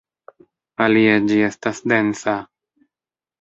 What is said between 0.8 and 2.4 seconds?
Alie, ĝi estas densa.